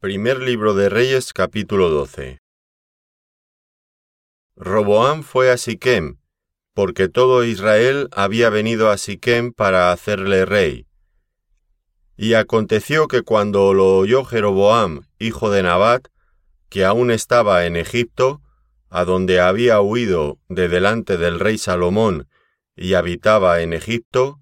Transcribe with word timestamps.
Primer 0.00 0.38
libro 0.38 0.74
de 0.74 0.88
Reyes 0.88 1.32
capítulo 1.32 1.90
12 1.90 2.38
Roboam 4.54 5.24
fue 5.24 5.50
a 5.50 5.56
Siquem, 5.56 6.18
porque 6.72 7.08
todo 7.08 7.42
Israel 7.42 8.08
había 8.12 8.48
venido 8.48 8.90
a 8.90 8.96
Siquem 8.96 9.52
para 9.52 9.90
hacerle 9.90 10.44
rey. 10.44 10.86
Y 12.16 12.34
aconteció 12.34 13.08
que 13.08 13.22
cuando 13.22 13.74
lo 13.74 13.96
oyó 13.96 14.24
Jeroboam, 14.24 15.08
hijo 15.18 15.50
de 15.50 15.64
Nabat, 15.64 16.06
que 16.68 16.84
aún 16.84 17.10
estaba 17.10 17.66
en 17.66 17.74
Egipto, 17.74 18.40
a 18.90 19.04
donde 19.04 19.40
había 19.40 19.80
huido 19.80 20.38
de 20.48 20.68
delante 20.68 21.16
del 21.16 21.40
rey 21.40 21.58
Salomón 21.58 22.28
y 22.76 22.94
habitaba 22.94 23.62
en 23.62 23.72
Egipto, 23.72 24.40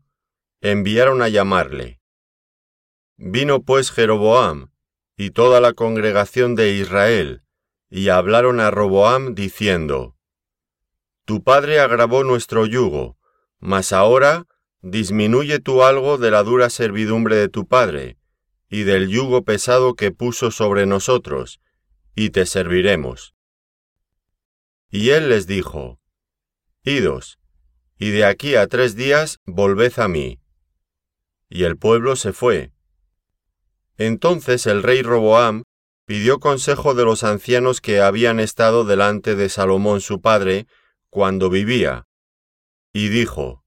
enviaron 0.61 1.23
a 1.23 1.31
llamarle. 1.31 1.99
Vino 3.17 3.63
pues 3.63 3.91
Jeroboam, 3.91 4.69
y 5.17 5.31
toda 5.31 5.61
la 5.61 5.73
congregación 5.73 6.55
de 6.55 6.73
Israel, 6.75 7.43
y 7.89 8.09
hablaron 8.09 8.61
a 8.61 8.71
Roboam 8.71 9.35
diciendo, 9.35 10.17
Tu 11.25 11.43
padre 11.43 11.81
agravó 11.81 12.25
nuestro 12.25 12.67
yugo, 12.67 13.17
mas 13.59 13.93
ahora 13.93 14.47
disminuye 14.83 15.59
tú 15.59 15.83
algo 15.83 16.19
de 16.19 16.31
la 16.31 16.43
dura 16.43 16.71
servidumbre 16.71 17.37
de 17.37 17.49
tu 17.49 17.67
padre, 17.67 18.19
y 18.69 18.83
del 18.83 19.09
yugo 19.09 19.43
pesado 19.43 19.95
que 19.95 20.11
puso 20.11 20.51
sobre 20.51 20.87
nosotros, 20.87 21.61
y 22.15 22.31
te 22.31 22.47
serviremos. 22.47 23.35
Y 24.91 25.11
él 25.11 25.29
les 25.29 25.47
dijo, 25.47 25.99
Idos, 26.85 27.39
y 27.99 28.11
de 28.11 28.25
aquí 28.25 28.55
a 28.55 28.67
tres 28.67 28.95
días 28.95 29.41
volved 29.47 29.99
a 29.99 30.09
mí. 30.09 30.41
Y 31.49 31.65
el 31.65 31.77
pueblo 31.77 32.17
se 32.17 32.33
fue, 32.33 32.73
entonces 33.99 34.67
el 34.67 34.83
rey 34.83 35.03
Roboam 35.03 35.65
pidió 36.07 36.39
consejo 36.39 36.95
de 36.95 37.05
los 37.05 37.25
ancianos 37.25 37.81
que 37.81 38.01
habían 38.01 38.41
estado 38.41 38.85
delante 38.85 39.35
de 39.35 39.49
Salomón 39.49 40.01
su 40.01 40.21
padre 40.21 40.67
cuando 41.11 41.51
vivía, 41.51 42.07
y 42.93 43.09
dijo, 43.09 43.65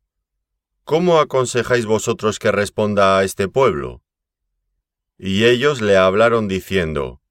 ¿Cómo 0.83 1.19
aconsejáis 1.19 1.85
vosotros 1.85 2.39
que 2.39 2.51
responda 2.51 3.19
a 3.19 3.23
este 3.23 3.47
pueblo? 3.47 4.01
Y 5.19 5.45
ellos 5.45 5.81
le 5.81 5.97
hablaron 5.97 6.47
diciendo, 6.47 7.21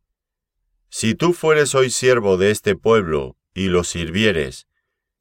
Si 0.89 1.15
tú 1.15 1.33
fueres 1.33 1.75
hoy 1.75 1.91
siervo 1.91 2.37
de 2.37 2.53
este 2.53 2.77
pueblo 2.77 3.37
y 3.55 3.67
los 3.67 3.89
sirvieres, 3.89 4.69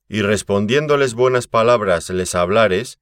y 0.07 0.21
respondiéndoles 0.21 1.15
buenas 1.15 1.47
palabras 1.47 2.09
les 2.09 2.35
hablares, 2.35 2.99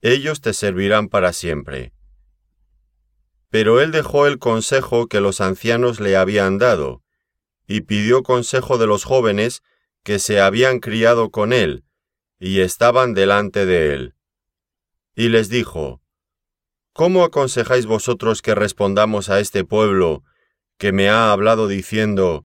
ellos 0.00 0.40
te 0.40 0.52
servirán 0.52 1.08
para 1.08 1.32
siempre. 1.32 1.93
Pero 3.54 3.80
él 3.80 3.92
dejó 3.92 4.26
el 4.26 4.40
consejo 4.40 5.06
que 5.06 5.20
los 5.20 5.40
ancianos 5.40 6.00
le 6.00 6.16
habían 6.16 6.58
dado, 6.58 7.04
y 7.68 7.82
pidió 7.82 8.24
consejo 8.24 8.78
de 8.78 8.88
los 8.88 9.04
jóvenes 9.04 9.62
que 10.02 10.18
se 10.18 10.40
habían 10.40 10.80
criado 10.80 11.30
con 11.30 11.52
él, 11.52 11.84
y 12.40 12.62
estaban 12.62 13.14
delante 13.14 13.64
de 13.64 13.94
él. 13.94 14.16
Y 15.14 15.28
les 15.28 15.50
dijo, 15.50 16.02
¿Cómo 16.92 17.22
aconsejáis 17.22 17.86
vosotros 17.86 18.42
que 18.42 18.56
respondamos 18.56 19.30
a 19.30 19.38
este 19.38 19.62
pueblo 19.62 20.24
que 20.76 20.90
me 20.90 21.08
ha 21.08 21.30
hablado 21.30 21.68
diciendo, 21.68 22.46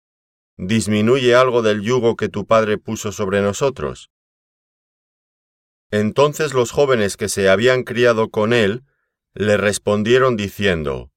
disminuye 0.57 1.35
algo 1.35 1.61
del 1.61 1.83
yugo 1.83 2.15
que 2.15 2.29
tu 2.29 2.47
padre 2.47 2.79
puso 2.79 3.11
sobre 3.11 3.43
nosotros? 3.43 4.09
Entonces 5.91 6.55
los 6.55 6.71
jóvenes 6.71 7.15
que 7.15 7.29
se 7.29 7.47
habían 7.47 7.83
criado 7.83 8.31
con 8.31 8.53
él 8.53 8.81
le 9.35 9.57
respondieron 9.57 10.37
diciendo, 10.37 11.11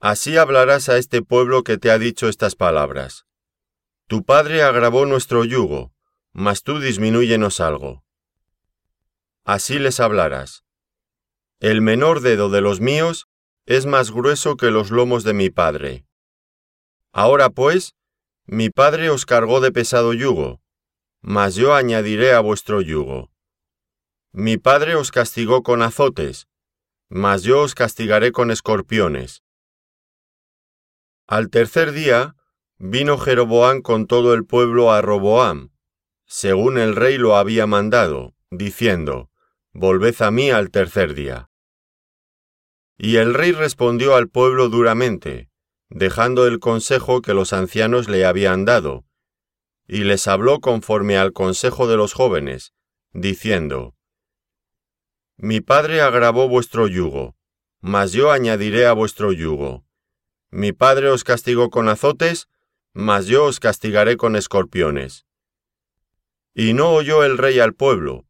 Así 0.00 0.36
hablarás 0.36 0.90
a 0.90 0.98
este 0.98 1.22
pueblo 1.22 1.64
que 1.64 1.78
te 1.78 1.90
ha 1.90 1.98
dicho 1.98 2.28
estas 2.28 2.54
palabras. 2.54 3.24
Tu 4.06 4.22
padre 4.22 4.62
agravó 4.62 5.06
nuestro 5.06 5.44
yugo, 5.44 5.92
mas 6.32 6.62
tú 6.62 6.78
disminúyenos 6.78 7.60
algo. 7.60 8.04
Así 9.44 9.78
les 9.78 9.98
hablarás. 9.98 10.64
El 11.58 11.80
menor 11.80 12.20
dedo 12.20 12.50
de 12.50 12.60
los 12.60 12.80
míos 12.80 13.28
es 13.64 13.86
más 13.86 14.10
grueso 14.10 14.56
que 14.56 14.70
los 14.70 14.90
lomos 14.90 15.24
de 15.24 15.32
mi 15.32 15.48
padre. 15.48 16.04
Ahora 17.12 17.48
pues, 17.48 17.94
mi 18.44 18.68
padre 18.68 19.08
os 19.08 19.24
cargó 19.24 19.60
de 19.60 19.72
pesado 19.72 20.12
yugo, 20.12 20.60
mas 21.22 21.54
yo 21.54 21.74
añadiré 21.74 22.34
a 22.34 22.40
vuestro 22.40 22.82
yugo. 22.82 23.30
Mi 24.32 24.58
padre 24.58 24.96
os 24.96 25.10
castigó 25.10 25.62
con 25.62 25.82
azotes, 25.82 26.49
mas 27.10 27.42
yo 27.42 27.60
os 27.60 27.74
castigaré 27.74 28.32
con 28.32 28.50
escorpiones. 28.50 29.42
Al 31.26 31.50
tercer 31.50 31.92
día 31.92 32.36
vino 32.78 33.18
Jeroboam 33.18 33.82
con 33.82 34.06
todo 34.06 34.32
el 34.32 34.46
pueblo 34.46 34.92
a 34.92 35.02
Roboam, 35.02 35.70
según 36.24 36.78
el 36.78 36.94
rey 36.94 37.18
lo 37.18 37.36
había 37.36 37.66
mandado, 37.66 38.34
diciendo, 38.50 39.28
Volved 39.72 40.22
a 40.22 40.30
mí 40.30 40.50
al 40.50 40.70
tercer 40.70 41.14
día. 41.14 41.50
Y 42.96 43.16
el 43.16 43.34
rey 43.34 43.52
respondió 43.52 44.14
al 44.14 44.28
pueblo 44.28 44.68
duramente, 44.68 45.50
dejando 45.88 46.46
el 46.46 46.60
consejo 46.60 47.22
que 47.22 47.34
los 47.34 47.52
ancianos 47.52 48.08
le 48.08 48.24
habían 48.24 48.64
dado, 48.64 49.04
y 49.88 50.04
les 50.04 50.28
habló 50.28 50.60
conforme 50.60 51.18
al 51.18 51.32
consejo 51.32 51.88
de 51.88 51.96
los 51.96 52.12
jóvenes, 52.12 52.72
diciendo, 53.12 53.96
mi 55.42 55.62
padre 55.62 56.02
agravó 56.02 56.48
vuestro 56.48 56.86
yugo, 56.86 57.34
mas 57.80 58.12
yo 58.12 58.30
añadiré 58.30 58.86
a 58.86 58.92
vuestro 58.92 59.32
yugo. 59.32 59.86
Mi 60.50 60.72
padre 60.72 61.08
os 61.08 61.24
castigó 61.24 61.70
con 61.70 61.88
azotes, 61.88 62.46
mas 62.92 63.24
yo 63.24 63.46
os 63.46 63.58
castigaré 63.58 64.18
con 64.18 64.36
escorpiones. 64.36 65.24
Y 66.52 66.74
no 66.74 66.90
oyó 66.90 67.24
el 67.24 67.38
rey 67.38 67.58
al 67.58 67.72
pueblo, 67.72 68.26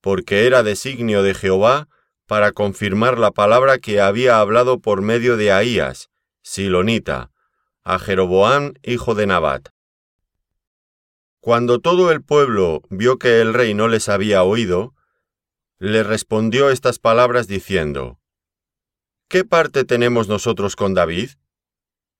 porque 0.00 0.46
era 0.46 0.62
designio 0.62 1.24
de 1.24 1.34
Jehová 1.34 1.88
para 2.26 2.52
confirmar 2.52 3.18
la 3.18 3.32
palabra 3.32 3.78
que 3.78 4.00
había 4.00 4.38
hablado 4.38 4.78
por 4.78 5.02
medio 5.02 5.36
de 5.36 5.50
Ahías, 5.50 6.08
Silonita, 6.42 7.32
a 7.82 7.98
Jeroboam 7.98 8.74
hijo 8.84 9.16
de 9.16 9.26
Nabat. 9.26 9.70
Cuando 11.40 11.80
todo 11.80 12.12
el 12.12 12.22
pueblo 12.22 12.82
vio 12.90 13.18
que 13.18 13.40
el 13.40 13.54
rey 13.54 13.74
no 13.74 13.88
les 13.88 14.08
había 14.08 14.44
oído, 14.44 14.93
le 15.78 16.02
respondió 16.02 16.70
estas 16.70 16.98
palabras 16.98 17.46
diciendo, 17.46 18.20
¿Qué 19.28 19.44
parte 19.44 19.84
tenemos 19.84 20.28
nosotros 20.28 20.76
con 20.76 20.94
David? 20.94 21.30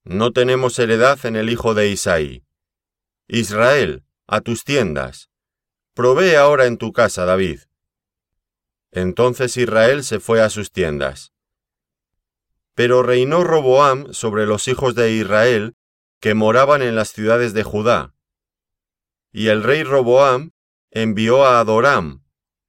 No 0.03 0.31
tenemos 0.31 0.77
heredad 0.79 1.25
en 1.25 1.35
el 1.35 1.49
hijo 1.49 1.73
de 1.73 1.89
Isaí. 1.89 2.43
Israel, 3.27 4.03
a 4.27 4.41
tus 4.41 4.63
tiendas. 4.63 5.29
Provee 5.93 6.35
ahora 6.35 6.65
en 6.65 6.77
tu 6.77 6.91
casa, 6.91 7.25
David. 7.25 7.61
Entonces 8.91 9.55
Israel 9.55 10.03
se 10.03 10.19
fue 10.19 10.41
a 10.41 10.49
sus 10.49 10.71
tiendas. 10.71 11.31
Pero 12.73 13.01
reinó 13.01 13.43
Roboam 13.43 14.13
sobre 14.13 14.45
los 14.45 14.67
hijos 14.67 14.95
de 14.95 15.11
Israel 15.13 15.75
que 16.19 16.33
moraban 16.33 16.81
en 16.81 16.95
las 16.95 17.13
ciudades 17.13 17.53
de 17.53 17.63
Judá. 17.63 18.13
Y 19.31 19.47
el 19.47 19.63
rey 19.63 19.83
Roboam 19.83 20.51
envió 20.91 21.45
a 21.45 21.59
Adoram, 21.59 22.24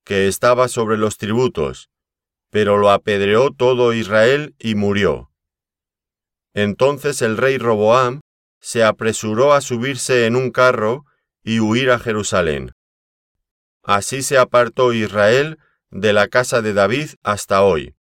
que 0.06 0.28
estaba 0.28 0.68
sobre 0.68 0.96
los 0.96 1.18
tributos, 1.18 1.90
pero 2.50 2.78
lo 2.78 2.90
apedreó 2.90 3.50
todo 3.50 3.92
Israel 3.92 4.54
y 4.56 4.76
murió. 4.76 5.32
Entonces 6.54 7.22
el 7.22 7.36
rey 7.36 7.58
Roboam 7.58 8.20
se 8.60 8.84
apresuró 8.84 9.52
a 9.52 9.60
subirse 9.60 10.26
en 10.26 10.36
un 10.36 10.52
carro 10.52 11.04
y 11.42 11.58
huir 11.58 11.90
a 11.90 11.98
Jerusalén. 11.98 12.70
Así 13.82 14.22
se 14.22 14.38
apartó 14.38 14.92
Israel 14.92 15.58
de 15.90 16.12
la 16.12 16.28
casa 16.28 16.62
de 16.62 16.72
David 16.72 17.10
hasta 17.24 17.62
hoy. 17.62 17.96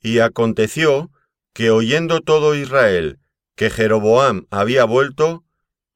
Y 0.00 0.20
aconteció 0.20 1.10
que 1.52 1.70
oyendo 1.70 2.20
todo 2.20 2.54
Israel 2.54 3.18
que 3.56 3.68
Jeroboam 3.68 4.46
había 4.50 4.84
vuelto, 4.84 5.44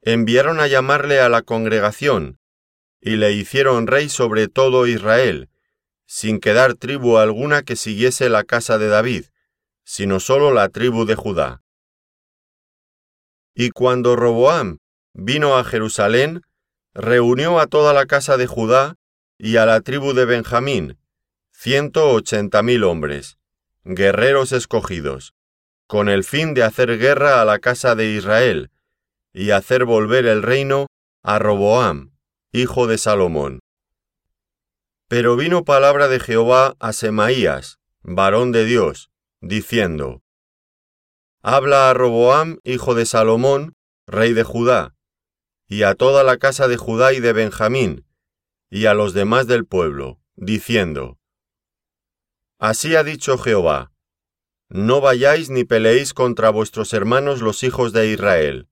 enviaron 0.01 0.59
a 0.59 0.67
llamarle 0.67 1.21
a 1.21 1.29
la 1.29 1.41
congregación 1.41 2.38
y 3.01 3.15
le 3.15 3.31
hicieron 3.31 3.87
rey 3.87 4.09
sobre 4.09 4.47
todo 4.47 4.87
Israel, 4.87 5.49
sin 6.05 6.39
quedar 6.39 6.73
tribu 6.73 7.17
alguna 7.17 7.61
que 7.63 7.75
siguiese 7.75 8.29
la 8.29 8.43
casa 8.43 8.77
de 8.77 8.87
David, 8.87 9.25
sino 9.83 10.19
sólo 10.19 10.51
la 10.51 10.69
tribu 10.69 11.05
de 11.05 11.15
Judá. 11.15 11.61
Y 13.53 13.71
cuando 13.71 14.15
Roboam 14.15 14.79
vino 15.13 15.57
a 15.57 15.63
Jerusalén, 15.63 16.41
reunió 16.93 17.59
a 17.59 17.67
toda 17.67 17.93
la 17.93 18.05
casa 18.05 18.37
de 18.37 18.47
Judá 18.47 18.95
y 19.37 19.57
a 19.57 19.65
la 19.65 19.81
tribu 19.81 20.13
de 20.13 20.25
Benjamín, 20.25 20.97
ciento 21.51 22.09
ochenta 22.09 22.61
mil 22.63 22.83
hombres, 22.83 23.37
guerreros 23.83 24.51
escogidos, 24.51 25.33
con 25.87 26.09
el 26.09 26.23
fin 26.23 26.53
de 26.53 26.63
hacer 26.63 26.97
guerra 26.97 27.41
a 27.41 27.45
la 27.45 27.59
casa 27.59 27.95
de 27.95 28.11
Israel, 28.11 28.71
y 29.33 29.51
hacer 29.51 29.85
volver 29.85 30.25
el 30.25 30.43
reino 30.43 30.87
a 31.23 31.39
Roboam, 31.39 32.11
hijo 32.51 32.87
de 32.87 32.97
Salomón. 32.97 33.59
Pero 35.07 35.35
vino 35.35 35.63
palabra 35.63 36.07
de 36.07 36.19
Jehová 36.19 36.75
a 36.79 36.93
Semaías, 36.93 37.79
varón 38.01 38.51
de 38.51 38.65
Dios, 38.65 39.11
diciendo, 39.39 40.23
habla 41.43 41.89
a 41.89 41.93
Roboam, 41.93 42.59
hijo 42.63 42.95
de 42.95 43.05
Salomón, 43.05 43.75
rey 44.07 44.33
de 44.33 44.43
Judá, 44.43 44.95
y 45.67 45.83
a 45.83 45.93
toda 45.93 46.23
la 46.23 46.37
casa 46.37 46.67
de 46.67 46.77
Judá 46.77 47.13
y 47.13 47.19
de 47.19 47.33
Benjamín, 47.33 48.07
y 48.71 48.87
a 48.87 48.95
los 48.95 49.13
demás 49.13 49.45
del 49.45 49.65
pueblo, 49.67 50.19
diciendo, 50.35 51.19
Así 52.57 52.95
ha 52.95 53.03
dicho 53.03 53.37
Jehová, 53.37 53.91
no 54.69 55.01
vayáis 55.01 55.51
ni 55.51 55.65
peleéis 55.65 56.15
contra 56.15 56.49
vuestros 56.49 56.93
hermanos 56.93 57.41
los 57.41 57.63
hijos 57.63 57.93
de 57.93 58.07
Israel. 58.07 58.69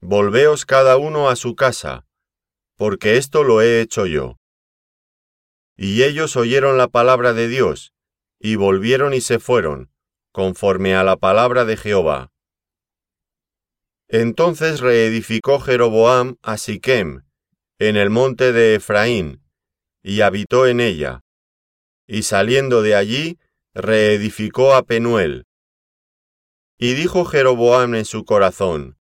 Volveos 0.00 0.64
cada 0.64 0.96
uno 0.96 1.28
a 1.28 1.36
su 1.36 1.54
casa, 1.54 2.06
porque 2.76 3.16
esto 3.16 3.44
lo 3.44 3.62
he 3.62 3.80
hecho 3.80 4.06
yo. 4.06 4.38
Y 5.76 6.02
ellos 6.02 6.36
oyeron 6.36 6.78
la 6.78 6.88
palabra 6.88 7.32
de 7.32 7.48
Dios, 7.48 7.92
y 8.38 8.56
volvieron 8.56 9.14
y 9.14 9.20
se 9.20 9.38
fueron, 9.38 9.90
conforme 10.32 10.94
a 10.94 11.04
la 11.04 11.16
palabra 11.16 11.64
de 11.64 11.76
Jehová. 11.76 12.32
Entonces 14.08 14.80
reedificó 14.80 15.60
Jeroboam 15.60 16.36
a 16.42 16.58
Siquem, 16.58 17.22
en 17.78 17.96
el 17.96 18.10
monte 18.10 18.52
de 18.52 18.74
Efraín, 18.74 19.42
y 20.02 20.20
habitó 20.20 20.66
en 20.66 20.80
ella. 20.80 21.22
Y 22.06 22.22
saliendo 22.22 22.82
de 22.82 22.94
allí, 22.94 23.38
reedificó 23.74 24.74
a 24.74 24.82
Penuel. 24.82 25.46
Y 26.78 26.94
dijo 26.94 27.24
Jeroboam 27.24 27.94
en 27.94 28.04
su 28.04 28.24
corazón, 28.24 28.98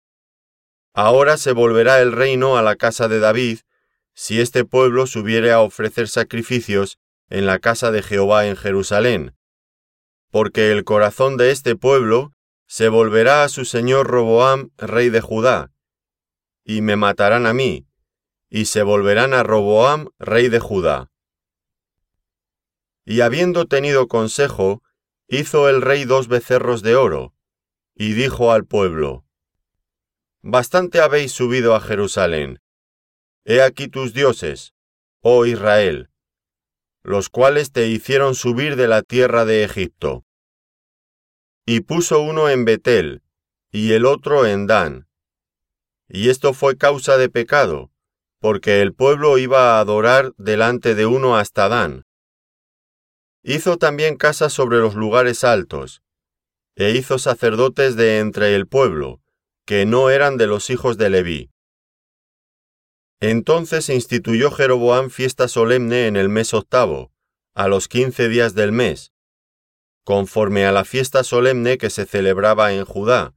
Ahora 0.92 1.36
se 1.36 1.52
volverá 1.52 2.00
el 2.00 2.12
reino 2.12 2.56
a 2.56 2.62
la 2.62 2.76
casa 2.76 3.08
de 3.08 3.20
David, 3.20 3.60
si 4.14 4.40
este 4.40 4.64
pueblo 4.64 5.06
subiere 5.06 5.52
a 5.52 5.60
ofrecer 5.60 6.08
sacrificios 6.08 6.98
en 7.30 7.46
la 7.46 7.58
casa 7.58 7.90
de 7.90 8.02
Jehová 8.02 8.46
en 8.46 8.56
Jerusalén, 8.56 9.36
porque 10.30 10.72
el 10.72 10.84
corazón 10.84 11.36
de 11.36 11.50
este 11.50 11.76
pueblo 11.76 12.32
se 12.66 12.88
volverá 12.88 13.44
a 13.44 13.48
su 13.48 13.64
señor 13.64 14.08
Roboam, 14.08 14.70
rey 14.76 15.08
de 15.08 15.20
Judá, 15.20 15.72
y 16.64 16.82
me 16.82 16.96
matarán 16.96 17.46
a 17.46 17.54
mí, 17.54 17.86
y 18.50 18.66
se 18.66 18.82
volverán 18.82 19.34
a 19.34 19.42
Roboam, 19.42 20.08
rey 20.18 20.48
de 20.48 20.58
Judá. 20.58 21.10
Y 23.04 23.22
habiendo 23.22 23.66
tenido 23.66 24.06
consejo, 24.06 24.82
hizo 25.28 25.68
el 25.68 25.80
rey 25.80 26.04
dos 26.04 26.28
becerros 26.28 26.82
de 26.82 26.96
oro, 26.96 27.34
y 27.94 28.12
dijo 28.12 28.52
al 28.52 28.66
pueblo, 28.66 29.24
Bastante 30.50 31.02
habéis 31.02 31.32
subido 31.32 31.74
a 31.74 31.80
Jerusalén. 31.82 32.62
He 33.44 33.60
aquí 33.60 33.86
tus 33.86 34.14
dioses, 34.14 34.72
oh 35.20 35.44
Israel, 35.44 36.08
los 37.02 37.28
cuales 37.28 37.70
te 37.70 37.88
hicieron 37.88 38.34
subir 38.34 38.76
de 38.76 38.88
la 38.88 39.02
tierra 39.02 39.44
de 39.44 39.62
Egipto. 39.62 40.24
Y 41.66 41.80
puso 41.80 42.22
uno 42.22 42.48
en 42.48 42.64
Betel, 42.64 43.22
y 43.72 43.92
el 43.92 44.06
otro 44.06 44.46
en 44.46 44.66
Dan. 44.66 45.06
Y 46.08 46.30
esto 46.30 46.54
fue 46.54 46.78
causa 46.78 47.18
de 47.18 47.28
pecado, 47.28 47.90
porque 48.38 48.80
el 48.80 48.94
pueblo 48.94 49.36
iba 49.36 49.76
a 49.76 49.80
adorar 49.80 50.32
delante 50.38 50.94
de 50.94 51.04
uno 51.04 51.36
hasta 51.36 51.68
Dan. 51.68 52.06
Hizo 53.42 53.76
también 53.76 54.16
casas 54.16 54.54
sobre 54.54 54.78
los 54.78 54.94
lugares 54.94 55.44
altos, 55.44 56.00
e 56.74 56.92
hizo 56.92 57.18
sacerdotes 57.18 57.96
de 57.96 58.20
entre 58.20 58.54
el 58.54 58.66
pueblo, 58.66 59.20
que 59.68 59.84
no 59.84 60.08
eran 60.08 60.38
de 60.38 60.46
los 60.46 60.70
hijos 60.70 60.96
de 60.96 61.10
Leví. 61.10 61.50
Entonces 63.20 63.90
instituyó 63.90 64.50
Jeroboam 64.50 65.10
fiesta 65.10 65.46
solemne 65.46 66.06
en 66.06 66.16
el 66.16 66.30
mes 66.30 66.54
octavo, 66.54 67.12
a 67.54 67.68
los 67.68 67.86
quince 67.86 68.30
días 68.30 68.54
del 68.54 68.72
mes, 68.72 69.12
conforme 70.04 70.64
a 70.64 70.72
la 70.72 70.86
fiesta 70.86 71.22
solemne 71.22 71.76
que 71.76 71.90
se 71.90 72.06
celebraba 72.06 72.72
en 72.72 72.86
Judá, 72.86 73.34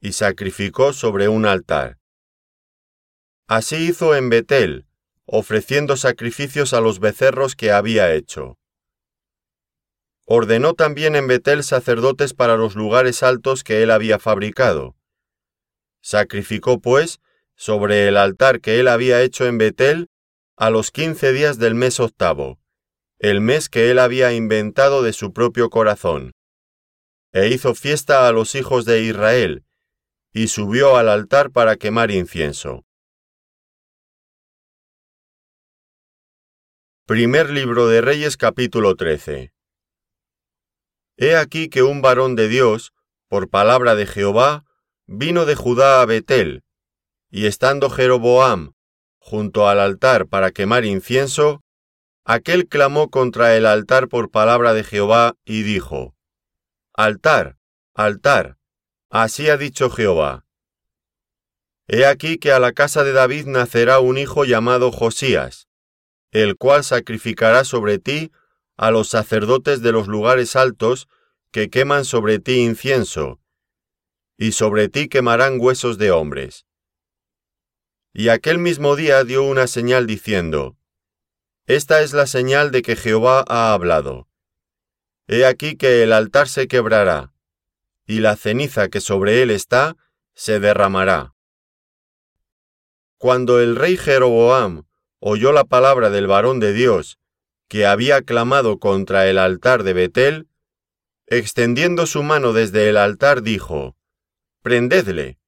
y 0.00 0.12
sacrificó 0.12 0.92
sobre 0.92 1.26
un 1.26 1.46
altar. 1.46 1.98
Así 3.48 3.88
hizo 3.88 4.14
en 4.14 4.30
Betel, 4.30 4.86
ofreciendo 5.24 5.96
sacrificios 5.96 6.72
a 6.74 6.80
los 6.80 7.00
becerros 7.00 7.56
que 7.56 7.72
había 7.72 8.14
hecho. 8.14 8.56
Ordenó 10.26 10.74
también 10.74 11.16
en 11.16 11.26
Betel 11.26 11.64
sacerdotes 11.64 12.34
para 12.34 12.56
los 12.56 12.76
lugares 12.76 13.24
altos 13.24 13.64
que 13.64 13.82
él 13.82 13.90
había 13.90 14.20
fabricado. 14.20 14.94
Sacrificó, 16.04 16.80
pues, 16.80 17.22
sobre 17.56 18.08
el 18.08 18.18
altar 18.18 18.60
que 18.60 18.78
él 18.78 18.88
había 18.88 19.22
hecho 19.22 19.46
en 19.46 19.56
Betel, 19.56 20.10
a 20.54 20.68
los 20.68 20.90
quince 20.90 21.32
días 21.32 21.58
del 21.58 21.74
mes 21.74 21.98
octavo, 21.98 22.58
el 23.18 23.40
mes 23.40 23.70
que 23.70 23.90
él 23.90 23.98
había 23.98 24.34
inventado 24.34 25.02
de 25.02 25.14
su 25.14 25.32
propio 25.32 25.70
corazón. 25.70 26.32
E 27.32 27.48
hizo 27.48 27.74
fiesta 27.74 28.28
a 28.28 28.32
los 28.32 28.54
hijos 28.54 28.84
de 28.84 29.00
Israel, 29.00 29.64
y 30.30 30.48
subió 30.48 30.98
al 30.98 31.08
altar 31.08 31.50
para 31.52 31.76
quemar 31.76 32.10
incienso. 32.10 32.84
Primer 37.06 37.48
libro 37.48 37.88
de 37.88 38.02
Reyes 38.02 38.36
capítulo 38.36 38.94
13 38.94 39.54
He 41.16 41.34
aquí 41.34 41.70
que 41.70 41.82
un 41.82 42.02
varón 42.02 42.36
de 42.36 42.48
Dios, 42.48 42.92
por 43.26 43.48
palabra 43.48 43.94
de 43.94 44.04
Jehová, 44.04 44.66
vino 45.06 45.44
de 45.44 45.54
Judá 45.54 46.00
a 46.00 46.06
Betel, 46.06 46.62
y 47.30 47.46
estando 47.46 47.90
Jeroboam 47.90 48.74
junto 49.18 49.68
al 49.68 49.80
altar 49.80 50.26
para 50.26 50.50
quemar 50.50 50.84
incienso, 50.84 51.62
aquel 52.24 52.68
clamó 52.68 53.10
contra 53.10 53.56
el 53.56 53.64
altar 53.64 54.08
por 54.08 54.30
palabra 54.30 54.74
de 54.74 54.84
Jehová 54.84 55.34
y 55.46 55.62
dijo, 55.62 56.14
Altar, 56.92 57.56
altar, 57.94 58.58
así 59.08 59.48
ha 59.48 59.56
dicho 59.56 59.88
Jehová. 59.88 60.44
He 61.88 62.04
aquí 62.04 62.38
que 62.38 62.52
a 62.52 62.58
la 62.58 62.72
casa 62.72 63.02
de 63.02 63.12
David 63.12 63.46
nacerá 63.46 63.98
un 63.98 64.18
hijo 64.18 64.44
llamado 64.44 64.92
Josías, 64.92 65.68
el 66.32 66.56
cual 66.56 66.84
sacrificará 66.84 67.64
sobre 67.64 67.98
ti 67.98 68.30
a 68.76 68.90
los 68.90 69.08
sacerdotes 69.08 69.80
de 69.80 69.92
los 69.92 70.06
lugares 70.06 70.54
altos 70.54 71.08
que 71.50 71.70
queman 71.70 72.04
sobre 72.04 72.38
ti 72.40 72.60
incienso, 72.60 73.40
y 74.36 74.52
sobre 74.52 74.88
ti 74.88 75.08
quemarán 75.08 75.58
huesos 75.60 75.98
de 75.98 76.10
hombres. 76.10 76.66
Y 78.12 78.28
aquel 78.28 78.58
mismo 78.58 78.96
día 78.96 79.24
dio 79.24 79.42
una 79.42 79.66
señal 79.66 80.06
diciendo, 80.06 80.76
Esta 81.66 82.02
es 82.02 82.12
la 82.12 82.26
señal 82.26 82.70
de 82.70 82.82
que 82.82 82.96
Jehová 82.96 83.44
ha 83.48 83.72
hablado. 83.72 84.28
He 85.26 85.46
aquí 85.46 85.76
que 85.76 86.02
el 86.02 86.12
altar 86.12 86.48
se 86.48 86.68
quebrará, 86.68 87.32
y 88.06 88.20
la 88.20 88.36
ceniza 88.36 88.88
que 88.88 89.00
sobre 89.00 89.42
él 89.42 89.50
está 89.50 89.96
se 90.34 90.60
derramará. 90.60 91.34
Cuando 93.18 93.60
el 93.60 93.76
rey 93.76 93.96
Jeroboam 93.96 94.84
oyó 95.18 95.52
la 95.52 95.64
palabra 95.64 96.10
del 96.10 96.26
varón 96.26 96.60
de 96.60 96.72
Dios, 96.72 97.18
que 97.68 97.86
había 97.86 98.22
clamado 98.22 98.78
contra 98.78 99.28
el 99.28 99.38
altar 99.38 99.82
de 99.82 99.94
Betel, 99.94 100.48
extendiendo 101.26 102.06
su 102.06 102.22
mano 102.22 102.52
desde 102.52 102.90
el 102.90 102.98
altar 102.98 103.42
dijo, 103.42 103.96
Prendedle 104.64 105.38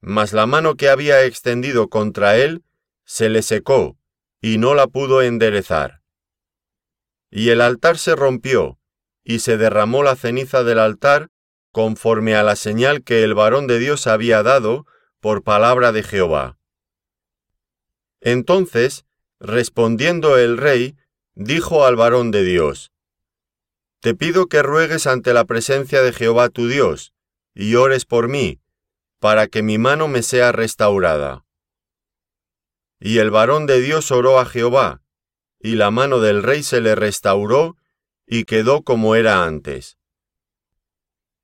mas 0.00 0.32
la 0.32 0.46
mano 0.46 0.76
que 0.76 0.88
había 0.88 1.24
extendido 1.24 1.88
contra 1.88 2.36
él 2.36 2.64
se 3.04 3.28
le 3.28 3.42
secó, 3.42 3.96
y 4.40 4.58
no 4.58 4.74
la 4.74 4.86
pudo 4.86 5.22
enderezar. 5.22 6.02
Y 7.30 7.50
el 7.50 7.60
altar 7.60 7.98
se 7.98 8.14
rompió, 8.14 8.78
y 9.24 9.40
se 9.40 9.56
derramó 9.56 10.02
la 10.02 10.16
ceniza 10.16 10.62
del 10.62 10.78
altar 10.78 11.28
conforme 11.72 12.36
a 12.36 12.42
la 12.42 12.56
señal 12.56 13.02
que 13.02 13.22
el 13.22 13.34
varón 13.34 13.66
de 13.66 13.78
Dios 13.78 14.06
había 14.06 14.42
dado 14.42 14.86
por 15.20 15.42
palabra 15.42 15.92
de 15.92 16.02
Jehová. 16.02 16.56
Entonces, 18.20 19.04
respondiendo 19.40 20.38
el 20.38 20.56
rey, 20.56 20.96
dijo 21.34 21.84
al 21.84 21.96
varón 21.96 22.30
de 22.30 22.44
Dios, 22.44 22.92
Te 24.00 24.14
pido 24.14 24.46
que 24.46 24.62
ruegues 24.62 25.06
ante 25.06 25.34
la 25.34 25.44
presencia 25.44 26.02
de 26.02 26.12
Jehová 26.12 26.48
tu 26.48 26.68
Dios, 26.68 27.12
y 27.60 27.74
ores 27.74 28.04
por 28.04 28.28
mí, 28.28 28.60
para 29.18 29.48
que 29.48 29.64
mi 29.64 29.78
mano 29.78 30.06
me 30.06 30.22
sea 30.22 30.52
restaurada. 30.52 31.44
Y 33.00 33.18
el 33.18 33.32
varón 33.32 33.66
de 33.66 33.80
Dios 33.80 34.12
oró 34.12 34.38
a 34.38 34.46
Jehová, 34.46 35.02
y 35.58 35.74
la 35.74 35.90
mano 35.90 36.20
del 36.20 36.44
rey 36.44 36.62
se 36.62 36.80
le 36.80 36.94
restauró, 36.94 37.76
y 38.28 38.44
quedó 38.44 38.82
como 38.82 39.16
era 39.16 39.44
antes. 39.44 39.98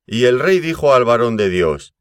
Y 0.07 0.27
el 0.27 0.39
rey 0.39 0.61
dijo 0.61 0.95
al 0.95 1.05
varón 1.05 1.37
de 1.37 1.51
Dios, 1.51 1.97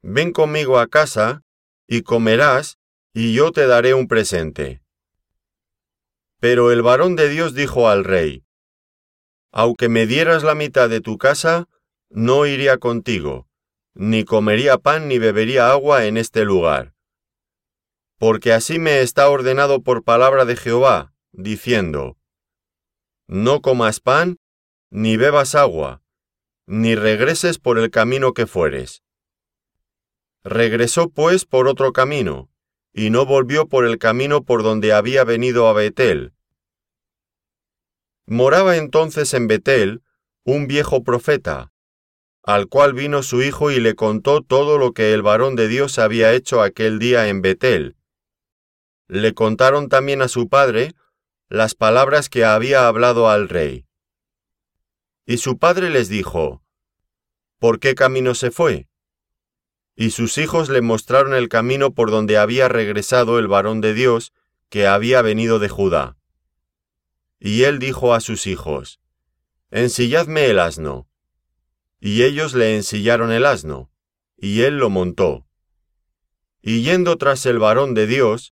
Ven 0.00 0.32
conmigo 0.32 0.78
a 0.78 0.86
casa, 0.86 1.42
y 1.86 2.00
comerás, 2.00 2.78
y 3.12 3.34
yo 3.34 3.52
te 3.52 3.66
daré 3.66 3.92
un 3.92 4.08
presente. 4.08 4.80
Pero 6.40 6.72
el 6.72 6.80
varón 6.80 7.14
de 7.14 7.28
Dios 7.28 7.52
dijo 7.52 7.90
al 7.90 8.04
rey, 8.04 8.46
Aunque 9.52 9.90
me 9.90 10.06
dieras 10.06 10.44
la 10.44 10.54
mitad 10.54 10.88
de 10.88 11.02
tu 11.02 11.18
casa, 11.18 11.68
no 12.14 12.46
iría 12.46 12.78
contigo, 12.78 13.48
ni 13.92 14.24
comería 14.24 14.78
pan 14.78 15.08
ni 15.08 15.18
bebería 15.18 15.72
agua 15.72 16.04
en 16.04 16.16
este 16.16 16.44
lugar. 16.44 16.94
Porque 18.18 18.52
así 18.52 18.78
me 18.78 19.00
está 19.00 19.28
ordenado 19.28 19.82
por 19.82 20.04
palabra 20.04 20.44
de 20.44 20.54
Jehová, 20.54 21.12
diciendo, 21.32 22.16
No 23.26 23.60
comas 23.60 23.98
pan, 23.98 24.36
ni 24.90 25.16
bebas 25.16 25.56
agua, 25.56 26.02
ni 26.66 26.94
regreses 26.94 27.58
por 27.58 27.80
el 27.80 27.90
camino 27.90 28.32
que 28.32 28.46
fueres. 28.46 29.02
Regresó 30.44 31.10
pues 31.10 31.44
por 31.44 31.66
otro 31.66 31.92
camino, 31.92 32.48
y 32.92 33.10
no 33.10 33.26
volvió 33.26 33.66
por 33.66 33.84
el 33.84 33.98
camino 33.98 34.44
por 34.44 34.62
donde 34.62 34.92
había 34.92 35.24
venido 35.24 35.66
a 35.66 35.72
Betel. 35.72 36.32
Moraba 38.24 38.76
entonces 38.76 39.34
en 39.34 39.48
Betel 39.48 40.04
un 40.44 40.68
viejo 40.68 41.02
profeta, 41.02 41.73
al 42.44 42.68
cual 42.68 42.92
vino 42.92 43.22
su 43.22 43.42
hijo 43.42 43.70
y 43.70 43.80
le 43.80 43.94
contó 43.94 44.42
todo 44.42 44.76
lo 44.76 44.92
que 44.92 45.14
el 45.14 45.22
varón 45.22 45.56
de 45.56 45.66
Dios 45.66 45.98
había 45.98 46.34
hecho 46.34 46.62
aquel 46.62 46.98
día 46.98 47.28
en 47.28 47.40
Betel. 47.40 47.96
Le 49.08 49.32
contaron 49.32 49.88
también 49.88 50.20
a 50.20 50.28
su 50.28 50.48
padre 50.48 50.92
las 51.48 51.74
palabras 51.74 52.28
que 52.28 52.44
había 52.44 52.86
hablado 52.86 53.30
al 53.30 53.48
rey. 53.48 53.86
Y 55.24 55.38
su 55.38 55.58
padre 55.58 55.88
les 55.88 56.10
dijo, 56.10 56.62
¿Por 57.58 57.80
qué 57.80 57.94
camino 57.94 58.34
se 58.34 58.50
fue? 58.50 58.88
Y 59.96 60.10
sus 60.10 60.36
hijos 60.36 60.68
le 60.68 60.82
mostraron 60.82 61.32
el 61.34 61.48
camino 61.48 61.94
por 61.94 62.10
donde 62.10 62.36
había 62.36 62.68
regresado 62.68 63.38
el 63.38 63.48
varón 63.48 63.80
de 63.80 63.94
Dios 63.94 64.34
que 64.68 64.86
había 64.86 65.22
venido 65.22 65.58
de 65.58 65.70
Judá. 65.70 66.18
Y 67.38 67.62
él 67.62 67.78
dijo 67.78 68.12
a 68.12 68.20
sus 68.20 68.46
hijos, 68.46 69.00
Ensilladme 69.70 70.46
el 70.46 70.58
asno. 70.58 71.08
Y 72.06 72.22
ellos 72.22 72.52
le 72.52 72.76
ensillaron 72.76 73.32
el 73.32 73.46
asno, 73.46 73.90
y 74.36 74.60
él 74.60 74.76
lo 74.76 74.90
montó. 74.90 75.46
Y 76.60 76.82
yendo 76.82 77.16
tras 77.16 77.46
el 77.46 77.58
varón 77.58 77.94
de 77.94 78.06
Dios, 78.06 78.52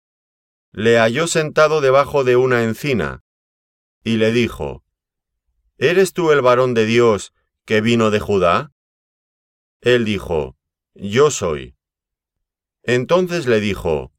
le 0.72 0.98
halló 0.98 1.28
sentado 1.28 1.80
debajo 1.80 2.24
de 2.24 2.34
una 2.34 2.64
encina, 2.64 3.22
y 4.02 4.16
le 4.16 4.32
dijo, 4.32 4.82
¿Eres 5.78 6.12
tú 6.12 6.32
el 6.32 6.40
varón 6.42 6.74
de 6.74 6.86
Dios 6.86 7.32
que 7.64 7.80
vino 7.80 8.10
de 8.10 8.18
Judá? 8.18 8.72
Él 9.80 10.04
dijo, 10.04 10.56
Yo 10.94 11.30
soy. 11.30 11.76
Entonces 12.82 13.46
le 13.46 13.60
dijo, 13.60 14.12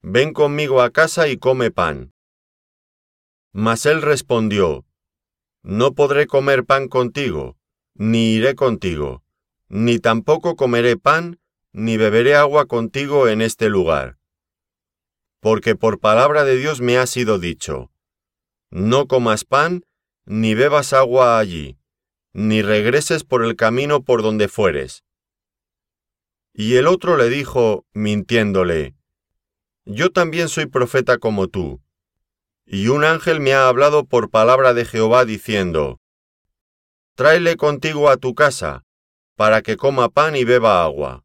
Ven 0.00 0.32
conmigo 0.32 0.80
a 0.80 0.88
casa 0.88 1.28
y 1.28 1.36
come 1.36 1.70
pan. 1.70 2.14
Mas 3.52 3.84
él 3.84 4.00
respondió, 4.00 4.86
No 5.62 5.92
podré 5.92 6.26
comer 6.26 6.64
pan 6.64 6.88
contigo, 6.88 7.58
ni 7.94 8.34
iré 8.34 8.54
contigo, 8.54 9.22
ni 9.68 9.98
tampoco 9.98 10.56
comeré 10.56 10.96
pan, 10.96 11.40
ni 11.72 11.96
beberé 11.96 12.34
agua 12.34 12.66
contigo 12.66 13.28
en 13.28 13.40
este 13.40 13.68
lugar. 13.68 14.18
Porque 15.40 15.76
por 15.76 16.00
palabra 16.00 16.44
de 16.44 16.56
Dios 16.56 16.80
me 16.80 16.98
ha 16.98 17.06
sido 17.06 17.38
dicho, 17.38 17.90
No 18.70 19.06
comas 19.06 19.44
pan, 19.44 19.84
ni 20.24 20.54
bebas 20.54 20.92
agua 20.92 21.38
allí, 21.38 21.78
ni 22.32 22.62
regreses 22.62 23.24
por 23.24 23.44
el 23.44 23.56
camino 23.56 24.02
por 24.02 24.22
donde 24.22 24.48
fueres. 24.48 25.04
Y 26.52 26.76
el 26.76 26.86
otro 26.86 27.16
le 27.16 27.28
dijo, 27.28 27.84
mintiéndole, 27.92 28.94
Yo 29.84 30.10
también 30.10 30.48
soy 30.48 30.66
profeta 30.66 31.18
como 31.18 31.48
tú. 31.48 31.82
Y 32.66 32.88
un 32.88 33.04
ángel 33.04 33.40
me 33.40 33.52
ha 33.52 33.68
hablado 33.68 34.06
por 34.06 34.30
palabra 34.30 34.72
de 34.72 34.84
Jehová 34.84 35.24
diciendo, 35.24 36.00
Tráele 37.16 37.56
contigo 37.56 38.10
a 38.10 38.16
tu 38.16 38.34
casa, 38.34 38.84
para 39.36 39.62
que 39.62 39.76
coma 39.76 40.08
pan 40.08 40.34
y 40.34 40.42
beba 40.42 40.82
agua. 40.82 41.24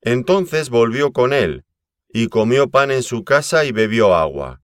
Entonces 0.00 0.70
volvió 0.70 1.12
con 1.12 1.34
él, 1.34 1.66
y 2.08 2.28
comió 2.28 2.70
pan 2.70 2.90
en 2.90 3.02
su 3.02 3.24
casa 3.24 3.66
y 3.66 3.72
bebió 3.72 4.14
agua. 4.14 4.62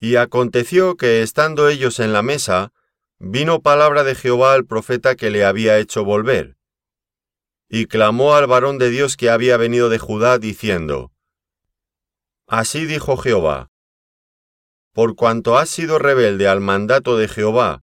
Y 0.00 0.16
aconteció 0.16 0.96
que 0.96 1.22
estando 1.22 1.70
ellos 1.70 1.98
en 1.98 2.12
la 2.12 2.20
mesa, 2.20 2.74
vino 3.18 3.62
palabra 3.62 4.04
de 4.04 4.14
Jehová 4.14 4.52
al 4.52 4.66
profeta 4.66 5.16
que 5.16 5.30
le 5.30 5.46
había 5.46 5.78
hecho 5.78 6.04
volver. 6.04 6.58
Y 7.70 7.86
clamó 7.86 8.34
al 8.34 8.46
varón 8.46 8.76
de 8.76 8.90
Dios 8.90 9.16
que 9.16 9.30
había 9.30 9.56
venido 9.56 9.88
de 9.88 9.98
Judá, 9.98 10.38
diciendo, 10.38 11.10
Así 12.46 12.84
dijo 12.84 13.16
Jehová, 13.16 13.70
Por 14.92 15.16
cuanto 15.16 15.56
has 15.56 15.70
sido 15.70 15.98
rebelde 15.98 16.48
al 16.48 16.60
mandato 16.60 17.16
de 17.16 17.26
Jehová, 17.26 17.82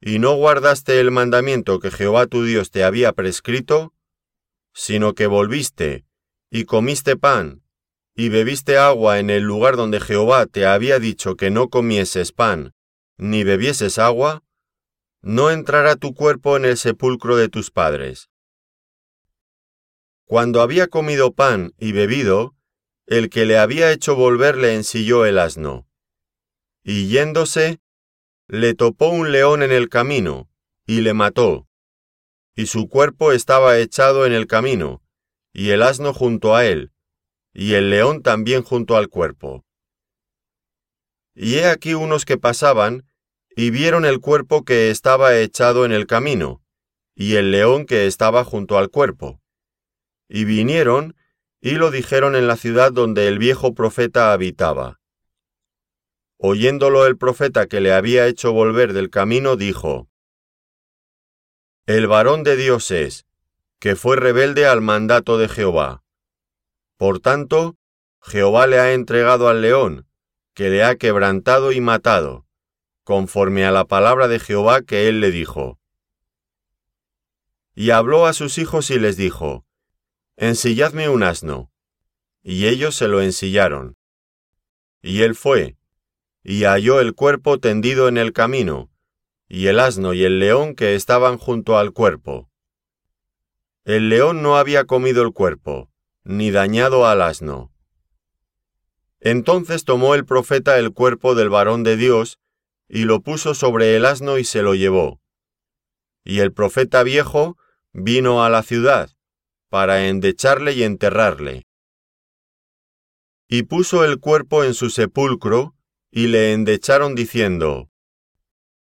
y 0.00 0.18
no 0.18 0.34
guardaste 0.36 1.00
el 1.00 1.10
mandamiento 1.10 1.80
que 1.80 1.90
Jehová 1.90 2.26
tu 2.26 2.44
Dios 2.44 2.70
te 2.70 2.84
había 2.84 3.12
prescrito, 3.12 3.94
sino 4.72 5.14
que 5.14 5.26
volviste, 5.26 6.06
y 6.50 6.64
comiste 6.64 7.16
pan, 7.16 7.62
y 8.14 8.28
bebiste 8.28 8.78
agua 8.78 9.18
en 9.18 9.30
el 9.30 9.42
lugar 9.42 9.76
donde 9.76 10.00
Jehová 10.00 10.46
te 10.46 10.66
había 10.66 10.98
dicho 10.98 11.36
que 11.36 11.50
no 11.50 11.68
comieses 11.68 12.32
pan, 12.32 12.74
ni 13.16 13.44
bebieses 13.44 13.98
agua, 13.98 14.44
no 15.20 15.50
entrará 15.50 15.96
tu 15.96 16.14
cuerpo 16.14 16.56
en 16.56 16.64
el 16.64 16.76
sepulcro 16.76 17.36
de 17.36 17.48
tus 17.48 17.70
padres. 17.70 18.30
Cuando 20.24 20.62
había 20.62 20.88
comido 20.88 21.32
pan 21.32 21.74
y 21.78 21.92
bebido, 21.92 22.54
el 23.06 23.30
que 23.30 23.46
le 23.46 23.58
había 23.58 23.90
hecho 23.90 24.14
volver 24.14 24.56
le 24.56 24.74
ensilló 24.74 25.24
el 25.24 25.38
asno. 25.38 25.88
Y 26.82 27.08
yéndose, 27.08 27.80
le 28.48 28.72
topó 28.74 29.10
un 29.10 29.30
león 29.30 29.62
en 29.62 29.72
el 29.72 29.90
camino, 29.90 30.48
y 30.86 31.02
le 31.02 31.12
mató. 31.12 31.68
Y 32.56 32.64
su 32.64 32.88
cuerpo 32.88 33.32
estaba 33.32 33.78
echado 33.78 34.24
en 34.24 34.32
el 34.32 34.46
camino, 34.46 35.02
y 35.52 35.70
el 35.70 35.82
asno 35.82 36.14
junto 36.14 36.56
a 36.56 36.64
él, 36.64 36.92
y 37.52 37.74
el 37.74 37.90
león 37.90 38.22
también 38.22 38.62
junto 38.62 38.96
al 38.96 39.08
cuerpo. 39.08 39.66
Y 41.34 41.56
he 41.56 41.66
aquí 41.66 41.92
unos 41.92 42.24
que 42.24 42.38
pasaban, 42.38 43.04
y 43.54 43.68
vieron 43.68 44.06
el 44.06 44.18
cuerpo 44.18 44.64
que 44.64 44.90
estaba 44.90 45.36
echado 45.36 45.84
en 45.84 45.92
el 45.92 46.06
camino, 46.06 46.62
y 47.14 47.34
el 47.34 47.50
león 47.50 47.84
que 47.84 48.06
estaba 48.06 48.44
junto 48.44 48.78
al 48.78 48.88
cuerpo. 48.88 49.42
Y 50.26 50.44
vinieron, 50.44 51.16
y 51.60 51.72
lo 51.72 51.90
dijeron 51.90 52.34
en 52.34 52.46
la 52.46 52.56
ciudad 52.56 52.92
donde 52.92 53.28
el 53.28 53.38
viejo 53.38 53.74
profeta 53.74 54.32
habitaba. 54.32 54.97
Oyéndolo 56.40 57.04
el 57.04 57.18
profeta 57.18 57.66
que 57.66 57.80
le 57.80 57.92
había 57.92 58.28
hecho 58.28 58.52
volver 58.52 58.92
del 58.92 59.10
camino, 59.10 59.56
dijo, 59.56 60.08
El 61.84 62.06
varón 62.06 62.44
de 62.44 62.56
Dios 62.56 62.92
es, 62.92 63.26
que 63.80 63.96
fue 63.96 64.16
rebelde 64.16 64.64
al 64.64 64.80
mandato 64.80 65.36
de 65.36 65.48
Jehová. 65.48 66.04
Por 66.96 67.18
tanto, 67.18 67.76
Jehová 68.22 68.68
le 68.68 68.78
ha 68.78 68.92
entregado 68.92 69.48
al 69.48 69.62
león, 69.62 70.06
que 70.54 70.70
le 70.70 70.84
ha 70.84 70.94
quebrantado 70.94 71.72
y 71.72 71.80
matado, 71.80 72.46
conforme 73.02 73.64
a 73.64 73.72
la 73.72 73.84
palabra 73.84 74.28
de 74.28 74.38
Jehová 74.38 74.82
que 74.82 75.08
él 75.08 75.20
le 75.20 75.32
dijo. 75.32 75.80
Y 77.74 77.90
habló 77.90 78.26
a 78.26 78.32
sus 78.32 78.58
hijos 78.58 78.90
y 78.90 78.98
les 79.00 79.16
dijo, 79.16 79.64
Ensilladme 80.36 81.08
un 81.08 81.24
asno. 81.24 81.72
Y 82.44 82.66
ellos 82.66 82.94
se 82.94 83.08
lo 83.08 83.22
ensillaron. 83.22 83.96
Y 85.02 85.22
él 85.22 85.34
fue, 85.34 85.77
y 86.50 86.64
halló 86.64 86.98
el 86.98 87.14
cuerpo 87.14 87.60
tendido 87.60 88.08
en 88.08 88.16
el 88.16 88.32
camino, 88.32 88.90
y 89.50 89.66
el 89.66 89.78
asno 89.78 90.14
y 90.14 90.24
el 90.24 90.38
león 90.38 90.74
que 90.74 90.94
estaban 90.94 91.36
junto 91.36 91.76
al 91.76 91.92
cuerpo. 91.92 92.48
El 93.84 94.08
león 94.08 94.40
no 94.40 94.56
había 94.56 94.86
comido 94.86 95.22
el 95.22 95.34
cuerpo, 95.34 95.90
ni 96.24 96.50
dañado 96.50 97.06
al 97.06 97.20
asno. 97.20 97.70
Entonces 99.20 99.84
tomó 99.84 100.14
el 100.14 100.24
profeta 100.24 100.78
el 100.78 100.94
cuerpo 100.94 101.34
del 101.34 101.50
varón 101.50 101.82
de 101.82 101.98
Dios, 101.98 102.38
y 102.88 103.04
lo 103.04 103.20
puso 103.20 103.52
sobre 103.52 103.94
el 103.94 104.06
asno 104.06 104.38
y 104.38 104.44
se 104.44 104.62
lo 104.62 104.74
llevó. 104.74 105.20
Y 106.24 106.38
el 106.38 106.54
profeta 106.54 107.02
viejo 107.02 107.58
vino 107.92 108.42
a 108.42 108.48
la 108.48 108.62
ciudad, 108.62 109.10
para 109.68 110.08
endecharle 110.08 110.72
y 110.72 110.84
enterrarle. 110.84 111.66
Y 113.48 113.64
puso 113.64 114.02
el 114.02 114.18
cuerpo 114.18 114.64
en 114.64 114.72
su 114.72 114.88
sepulcro, 114.88 115.74
y 116.10 116.28
le 116.28 116.52
endecharon 116.52 117.14
diciendo, 117.14 117.90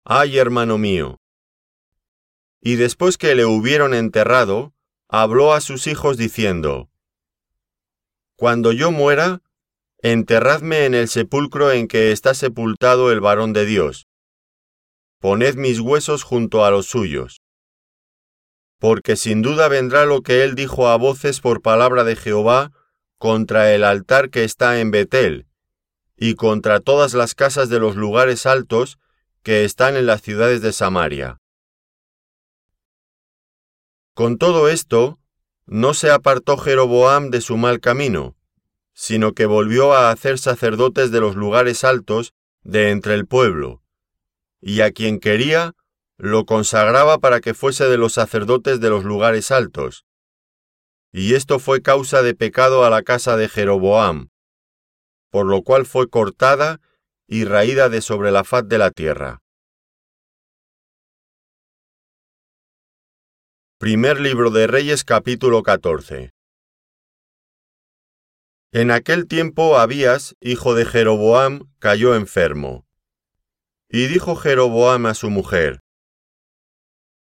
Ay, 0.05 0.39
hermano 0.39 0.79
mío. 0.79 1.19
Y 2.61 2.77
después 2.77 3.19
que 3.19 3.35
le 3.35 3.45
hubieron 3.45 3.95
enterrado, 3.95 4.75
habló 5.09 5.53
a 5.53 5.61
sus 5.61 5.87
hijos 5.87 6.17
diciendo, 6.17 6.89
Cuando 8.37 8.73
yo 8.73 8.93
muera, 8.93 9.43
enterradme 9.99 10.85
en 10.85 10.95
el 10.95 11.09
sepulcro 11.09 11.73
en 11.73 11.89
que 11.89 12.13
está 12.13 12.35
sepultado 12.35 13.11
el 13.11 13.21
varón 13.21 13.53
de 13.53 13.67
Dios. 13.67 14.07
Poned 15.21 15.57
mis 15.57 15.81
huesos 15.81 16.23
junto 16.23 16.65
a 16.65 16.71
los 16.71 16.87
suyos 16.87 17.41
porque 18.79 19.17
sin 19.17 19.43
duda 19.43 19.69
vendrá 19.69 20.05
lo 20.05 20.23
que 20.23 20.45
él 20.45 20.55
dijo 20.55 20.89
a 20.89 20.97
voces 20.97 21.41
por 21.41 21.63
palabra 21.63 22.05
de 22.05 22.17
Jehová 22.17 22.73
contra 23.19 23.73
el 23.75 23.85
altar 23.85 24.31
que 24.31 24.45
está 24.45 24.81
en 24.81 24.91
Betel, 24.91 25.46
y 26.17 26.35
contra 26.35 26.81
todas 26.81 27.15
las 27.15 27.35
casas 27.35 27.69
de 27.69 27.79
los 27.79 27.97
lugares 27.97 28.47
altos 28.47 28.99
que 29.43 29.65
están 29.65 29.97
en 29.97 30.07
las 30.07 30.23
ciudades 30.23 30.63
de 30.63 30.73
Samaria. 30.73 31.41
Con 34.15 34.39
todo 34.39 34.69
esto, 34.69 35.19
no 35.67 35.95
se 35.95 36.11
apartó 36.11 36.57
Jeroboam 36.57 37.31
de 37.31 37.41
su 37.41 37.57
mal 37.57 37.81
camino, 37.81 38.35
sino 38.95 39.35
que 39.35 39.47
volvió 39.47 39.93
a 39.93 40.11
hacer 40.11 40.39
sacerdotes 40.39 41.11
de 41.11 41.21
los 41.21 41.37
lugares 41.37 41.85
altos 41.85 42.33
de 42.63 42.91
entre 42.91 43.15
el 43.15 43.27
pueblo, 43.27 43.83
y 44.61 44.81
a 44.81 44.91
quien 44.91 45.21
quería 45.21 45.75
lo 46.17 46.47
consagraba 46.47 47.19
para 47.19 47.41
que 47.41 47.53
fuese 47.53 47.89
de 47.89 47.99
los 47.99 48.15
sacerdotes 48.15 48.81
de 48.81 48.89
los 48.89 49.05
lugares 49.05 49.51
altos. 49.51 50.07
Y 51.13 51.35
esto 51.35 51.59
fue 51.59 51.83
causa 51.83 52.23
de 52.23 52.35
pecado 52.35 52.85
a 52.85 52.91
la 52.91 53.03
casa 53.03 53.37
de 53.37 53.49
Jeroboam, 53.49 54.31
por 55.31 55.47
lo 55.47 55.63
cual 55.63 55.87
fue 55.87 56.09
cortada 56.09 56.81
y 57.27 57.45
raída 57.45 57.89
de 57.89 58.01
sobre 58.01 58.31
la 58.31 58.45
faz 58.45 58.69
de 58.69 58.79
la 58.79 58.91
tierra. 58.91 59.43
Primer 63.79 64.21
libro 64.21 64.51
de 64.51 64.67
Reyes 64.67 65.05
capítulo 65.05 65.63
14 65.63 66.33
En 68.73 68.91
aquel 68.91 69.27
tiempo 69.27 69.79
Abías, 69.79 70.35
hijo 70.41 70.75
de 70.75 70.87
Jeroboam, 70.87 71.71
cayó 71.79 72.15
enfermo. 72.15 72.87
Y 73.89 74.07
dijo 74.07 74.35
Jeroboam 74.35 75.07
a 75.07 75.15
su 75.15 75.31
mujer, 75.31 75.81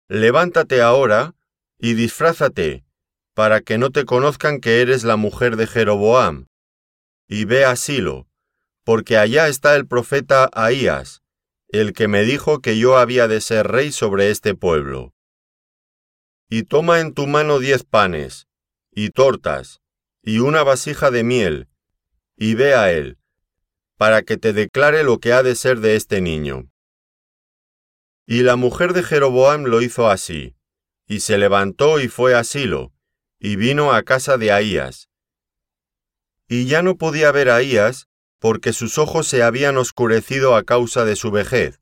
Levántate 0.09 0.83
ahora 0.83 1.37
y 1.79 1.95
disfrázate, 1.95 2.85
para 3.35 3.61
que 3.61 3.79
no 3.79 3.91
te 3.91 4.05
conozcan 4.05 4.61
que 4.61 4.81
eres 4.81 5.05
la 5.05 5.17
mujer 5.17 5.55
de 5.55 5.69
Jeroboam, 5.69 6.47
y 7.31 7.47
ve 7.47 7.65
a 7.65 7.77
Silo, 7.77 8.29
porque 8.85 9.17
allá 9.17 9.49
está 9.49 9.75
el 9.77 9.87
profeta 9.87 10.51
Ahías, 10.53 11.23
el 11.69 11.95
que 11.95 12.09
me 12.09 12.25
dijo 12.25 12.61
que 12.61 12.77
yo 12.77 12.99
había 12.99 13.29
de 13.29 13.41
ser 13.41 13.69
rey 13.69 13.93
sobre 13.93 14.31
este 14.31 14.55
pueblo 14.55 15.15
y 16.53 16.65
toma 16.65 16.99
en 16.99 17.15
tu 17.15 17.29
mano 17.29 17.61
diez 17.61 17.85
panes, 17.85 18.49
y 18.91 19.11
tortas, 19.11 19.81
y 20.21 20.41
una 20.41 20.65
vasija 20.65 21.13
de 21.13 21.23
miel, 21.23 21.69
y 22.37 22.55
ve 22.55 22.75
a 22.75 22.93
él, 22.93 23.19
para 23.97 24.23
que 24.23 24.37
te 24.37 24.53
declare 24.53 25.05
lo 25.05 25.21
que 25.21 25.33
ha 25.33 25.45
de 25.45 25.55
ser 25.55 25.79
de 25.79 25.95
este 25.95 26.21
niño. 26.21 26.69
Y 28.27 28.43
la 28.43 28.57
mujer 28.57 28.95
de 28.95 29.05
Jeroboam 29.05 29.63
lo 29.63 29.81
hizo 29.81 30.11
así, 30.11 30.57
y 31.07 31.21
se 31.21 31.39
levantó 31.39 32.01
y 32.01 32.09
fue 32.09 32.35
a 32.35 32.43
Silo, 32.43 32.93
y 33.39 33.55
vino 33.55 33.93
a 33.93 34.03
casa 34.03 34.37
de 34.37 34.51
Ahías. 34.51 35.10
Y 36.53 36.67
ya 36.67 36.83
no 36.83 36.97
podía 36.97 37.31
ver 37.31 37.49
a 37.49 37.61
porque 38.41 38.73
sus 38.73 38.99
ojos 38.99 39.29
se 39.29 39.45
habían 39.45 39.77
oscurecido 39.77 40.57
a 40.57 40.65
causa 40.65 41.05
de 41.05 41.15
su 41.15 41.31
vejez. 41.31 41.79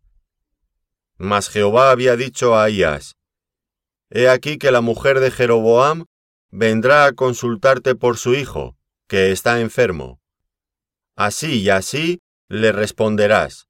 Mas 1.17 1.49
Jehová 1.49 1.91
había 1.91 2.17
dicho 2.17 2.55
a 2.55 2.65
Ahías, 2.65 3.17
He 4.11 4.29
aquí 4.29 4.59
que 4.59 4.71
la 4.71 4.83
mujer 4.83 5.21
de 5.21 5.31
Jeroboam 5.31 6.05
vendrá 6.51 7.07
a 7.07 7.13
consultarte 7.15 7.95
por 7.95 8.19
su 8.19 8.35
hijo, 8.35 8.77
que 9.07 9.33
está 9.33 9.59
enfermo. 9.61 10.21
Así 11.17 11.63
y 11.63 11.71
así 11.71 12.21
le 12.49 12.71
responderás, 12.71 13.69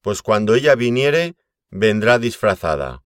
pues 0.00 0.22
cuando 0.22 0.54
ella 0.54 0.74
viniere, 0.74 1.36
vendrá 1.68 2.18
disfrazada. 2.18 3.02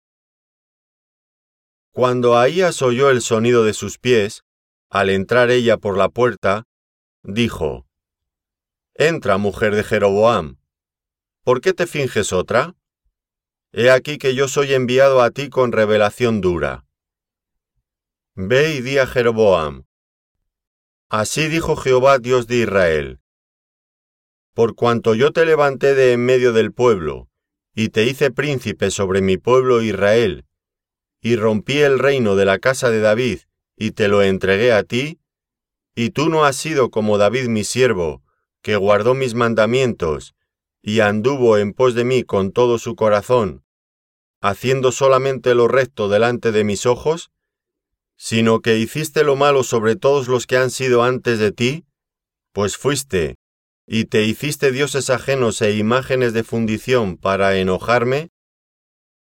Cuando 1.89 2.37
Ahías 2.37 2.83
oyó 2.83 3.09
el 3.09 3.23
sonido 3.23 3.63
de 3.63 3.73
sus 3.73 3.97
pies, 3.97 4.43
al 4.91 5.09
entrar 5.09 5.49
ella 5.49 5.77
por 5.77 5.97
la 5.97 6.09
puerta, 6.09 6.66
dijo, 7.23 7.87
Entra, 8.93 9.37
mujer 9.37 9.75
de 9.75 9.83
Jeroboam. 9.83 10.57
¿Por 11.43 11.61
qué 11.61 11.73
te 11.73 11.85
finges 11.85 12.33
otra? 12.33 12.75
He 13.71 13.91
aquí 13.91 14.17
que 14.17 14.33
yo 14.33 14.47
soy 14.47 14.73
enviado 14.73 15.21
a 15.21 15.29
ti 15.29 15.49
con 15.49 15.71
revelación 15.71 16.41
dura. 16.41 16.85
Ve 18.33 18.73
y 18.75 18.81
di 18.81 18.97
a 18.97 19.05
Jeroboam. 19.05 19.85
Así 21.09 21.47
dijo 21.47 21.75
Jehová 21.75 22.19
Dios 22.19 22.47
de 22.47 22.57
Israel. 22.57 23.19
Por 24.53 24.73
cuanto 24.73 25.13
yo 25.13 25.31
te 25.31 25.45
levanté 25.45 25.93
de 25.93 26.13
en 26.13 26.25
medio 26.25 26.51
del 26.51 26.73
pueblo, 26.73 27.29
y 27.75 27.89
te 27.89 28.05
hice 28.05 28.31
príncipe 28.31 28.89
sobre 28.89 29.21
mi 29.21 29.37
pueblo 29.37 29.83
Israel, 29.83 30.45
y 31.21 31.35
rompí 31.35 31.77
el 31.77 31.99
reino 31.99 32.35
de 32.35 32.45
la 32.45 32.57
casa 32.57 32.89
de 32.89 32.99
David, 32.99 33.41
y 33.75 33.91
te 33.91 34.07
lo 34.07 34.23
entregué 34.23 34.73
a 34.73 34.81
ti, 34.81 35.19
y 35.97 36.11
tú 36.11 36.29
no 36.29 36.45
has 36.45 36.55
sido 36.55 36.91
como 36.91 37.17
David 37.17 37.47
mi 37.47 37.63
siervo, 37.63 38.21
que 38.61 38.75
guardó 38.75 39.15
mis 39.15 39.33
mandamientos, 39.33 40.35
y 40.83 40.99
anduvo 40.99 41.57
en 41.57 41.73
pos 41.73 41.95
de 41.95 42.03
mí 42.03 42.21
con 42.21 42.51
todo 42.51 42.77
su 42.77 42.95
corazón, 42.95 43.65
haciendo 44.39 44.91
solamente 44.91 45.55
lo 45.55 45.67
recto 45.67 46.07
delante 46.07 46.51
de 46.51 46.63
mis 46.63 46.85
ojos, 46.85 47.31
sino 48.15 48.61
que 48.61 48.77
hiciste 48.77 49.23
lo 49.23 49.35
malo 49.35 49.63
sobre 49.63 49.95
todos 49.95 50.27
los 50.27 50.45
que 50.45 50.57
han 50.57 50.69
sido 50.69 51.01
antes 51.01 51.39
de 51.39 51.51
ti, 51.51 51.87
pues 52.51 52.77
fuiste, 52.77 53.33
y 53.87 54.05
te 54.05 54.23
hiciste 54.23 54.71
dioses 54.71 55.09
ajenos 55.09 55.63
e 55.63 55.77
imágenes 55.77 56.31
de 56.31 56.43
fundición 56.43 57.17
para 57.17 57.57
enojarme, 57.57 58.29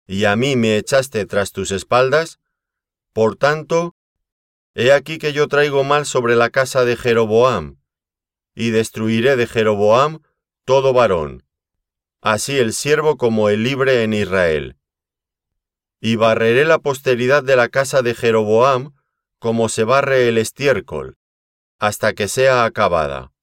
y 0.07 0.23
a 0.23 0.37
mí 0.37 0.55
me 0.55 0.77
echaste 0.77 1.25
tras 1.25 1.51
tus 1.51 1.71
espaldas, 1.71 2.39
por 3.11 3.35
tanto, 3.35 3.93
he 4.73 4.91
aquí 4.91 5.17
que 5.17 5.33
yo 5.33 5.47
traigo 5.47 5.83
mal 5.83 6.05
sobre 6.05 6.35
la 6.35 6.49
casa 6.49 6.85
de 6.85 6.95
Jeroboam, 6.95 7.77
y 8.55 8.69
destruiré 8.71 9.35
de 9.35 9.47
Jeroboam 9.47 10.21
todo 10.65 10.93
varón, 10.93 11.43
así 12.21 12.57
el 12.57 12.73
siervo 12.73 13.17
como 13.17 13.49
el 13.49 13.63
libre 13.63 14.03
en 14.03 14.13
Israel. 14.13 14.77
Y 15.99 16.15
barreré 16.15 16.65
la 16.65 16.79
posteridad 16.79 17.43
de 17.43 17.55
la 17.55 17.69
casa 17.69 18.01
de 18.01 18.15
Jeroboam 18.15 18.93
como 19.39 19.69
se 19.69 19.83
barre 19.83 20.27
el 20.27 20.37
estiércol, 20.37 21.17
hasta 21.79 22.13
que 22.13 22.27
sea 22.27 22.63
acabada. 22.63 23.33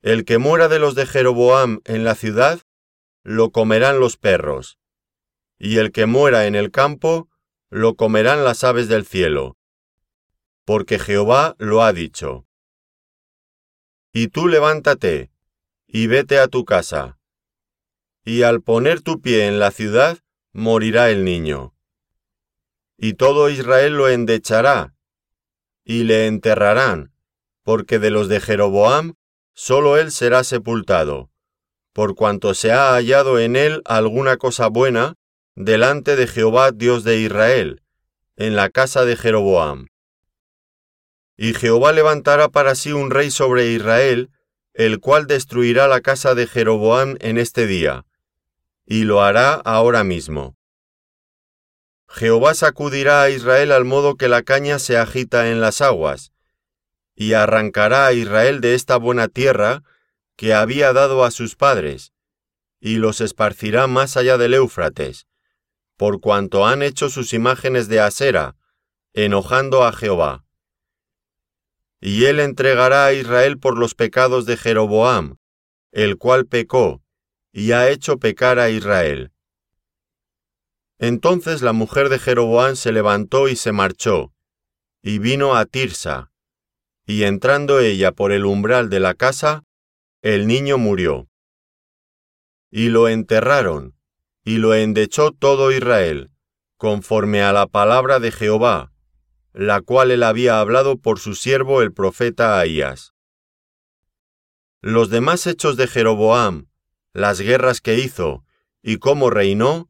El 0.00 0.24
que 0.24 0.38
muera 0.38 0.68
de 0.68 0.78
los 0.78 0.94
de 0.94 1.06
Jeroboam 1.06 1.80
en 1.84 2.04
la 2.04 2.14
ciudad, 2.14 2.60
lo 3.24 3.50
comerán 3.50 3.98
los 3.98 4.16
perros, 4.16 4.78
y 5.58 5.78
el 5.78 5.90
que 5.90 6.06
muera 6.06 6.46
en 6.46 6.54
el 6.54 6.70
campo, 6.70 7.28
lo 7.68 7.94
comerán 7.94 8.44
las 8.44 8.62
aves 8.64 8.88
del 8.88 9.04
cielo, 9.04 9.57
porque 10.68 10.98
Jehová 10.98 11.56
lo 11.56 11.82
ha 11.82 11.94
dicho. 11.94 12.44
Y 14.12 14.28
tú 14.28 14.48
levántate, 14.48 15.30
y 15.86 16.08
vete 16.08 16.38
a 16.38 16.46
tu 16.46 16.66
casa. 16.66 17.18
Y 18.22 18.42
al 18.42 18.60
poner 18.60 19.00
tu 19.00 19.22
pie 19.22 19.46
en 19.46 19.60
la 19.60 19.70
ciudad, 19.70 20.18
morirá 20.52 21.08
el 21.08 21.24
niño. 21.24 21.74
Y 22.98 23.14
todo 23.14 23.48
Israel 23.48 23.94
lo 23.94 24.10
endechará, 24.10 24.94
y 25.86 26.04
le 26.04 26.26
enterrarán, 26.26 27.14
porque 27.62 27.98
de 27.98 28.10
los 28.10 28.28
de 28.28 28.38
Jeroboam 28.38 29.14
sólo 29.54 29.96
él 29.96 30.12
será 30.12 30.44
sepultado, 30.44 31.30
por 31.94 32.14
cuanto 32.14 32.52
se 32.52 32.72
ha 32.72 32.92
hallado 32.92 33.38
en 33.38 33.56
él 33.56 33.80
alguna 33.86 34.36
cosa 34.36 34.66
buena 34.66 35.14
delante 35.54 36.14
de 36.14 36.26
Jehová 36.26 36.72
Dios 36.72 37.04
de 37.04 37.20
Israel, 37.20 37.80
en 38.36 38.54
la 38.54 38.68
casa 38.68 39.06
de 39.06 39.16
Jeroboam. 39.16 39.86
Y 41.40 41.54
Jehová 41.54 41.92
levantará 41.92 42.48
para 42.48 42.74
sí 42.74 42.90
un 42.90 43.12
rey 43.12 43.30
sobre 43.30 43.68
Israel, 43.68 44.32
el 44.74 44.98
cual 44.98 45.28
destruirá 45.28 45.86
la 45.86 46.00
casa 46.00 46.34
de 46.34 46.48
Jeroboam 46.48 47.16
en 47.20 47.38
este 47.38 47.68
día, 47.68 48.04
y 48.84 49.04
lo 49.04 49.22
hará 49.22 49.54
ahora 49.54 50.02
mismo. 50.02 50.56
Jehová 52.08 52.54
sacudirá 52.54 53.22
a 53.22 53.30
Israel 53.30 53.70
al 53.70 53.84
modo 53.84 54.16
que 54.16 54.26
la 54.26 54.42
caña 54.42 54.80
se 54.80 54.98
agita 54.98 55.48
en 55.48 55.60
las 55.60 55.80
aguas, 55.80 56.32
y 57.14 57.34
arrancará 57.34 58.06
a 58.06 58.12
Israel 58.12 58.60
de 58.60 58.74
esta 58.74 58.96
buena 58.96 59.28
tierra 59.28 59.84
que 60.34 60.54
había 60.54 60.92
dado 60.92 61.24
a 61.24 61.30
sus 61.30 61.54
padres, 61.54 62.12
y 62.80 62.96
los 62.96 63.20
esparcirá 63.20 63.86
más 63.86 64.16
allá 64.16 64.38
del 64.38 64.54
Éufrates, 64.54 65.28
por 65.96 66.20
cuanto 66.20 66.66
han 66.66 66.82
hecho 66.82 67.08
sus 67.10 67.32
imágenes 67.32 67.86
de 67.86 68.00
acera, 68.00 68.56
enojando 69.12 69.84
a 69.84 69.92
Jehová 69.92 70.47
y 72.00 72.26
él 72.26 72.40
entregará 72.40 73.06
a 73.06 73.12
Israel 73.12 73.58
por 73.58 73.76
los 73.78 73.94
pecados 73.94 74.46
de 74.46 74.56
Jeroboam, 74.56 75.36
el 75.92 76.16
cual 76.16 76.46
pecó, 76.46 77.02
y 77.52 77.72
ha 77.72 77.90
hecho 77.90 78.18
pecar 78.18 78.58
a 78.58 78.70
Israel. 78.70 79.32
Entonces 80.98 81.62
la 81.62 81.72
mujer 81.72 82.08
de 82.08 82.18
Jeroboam 82.18 82.76
se 82.76 82.92
levantó 82.92 83.48
y 83.48 83.56
se 83.56 83.72
marchó, 83.72 84.32
y 85.02 85.18
vino 85.18 85.56
a 85.56 85.64
Tirsa, 85.64 86.30
y 87.06 87.22
entrando 87.22 87.80
ella 87.80 88.12
por 88.12 88.32
el 88.32 88.44
umbral 88.44 88.90
de 88.90 89.00
la 89.00 89.14
casa, 89.14 89.64
el 90.22 90.46
niño 90.46 90.78
murió. 90.78 91.28
Y 92.70 92.90
lo 92.90 93.08
enterraron, 93.08 93.96
y 94.44 94.58
lo 94.58 94.74
endechó 94.74 95.32
todo 95.32 95.72
Israel, 95.72 96.30
conforme 96.76 97.42
a 97.42 97.52
la 97.52 97.66
palabra 97.66 98.20
de 98.20 98.30
Jehová, 98.30 98.92
la 99.52 99.80
cual 99.80 100.10
él 100.10 100.22
había 100.22 100.60
hablado 100.60 100.98
por 100.98 101.18
su 101.18 101.34
siervo 101.34 101.82
el 101.82 101.92
profeta 101.92 102.58
Ahías. 102.58 103.14
Los 104.80 105.10
demás 105.10 105.46
hechos 105.46 105.76
de 105.76 105.88
Jeroboam, 105.88 106.68
las 107.12 107.40
guerras 107.40 107.80
que 107.80 107.98
hizo 107.98 108.44
y 108.82 108.98
cómo 108.98 109.30
reinó, 109.30 109.88